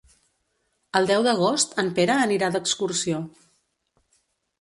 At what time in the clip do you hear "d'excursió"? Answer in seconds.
2.55-3.21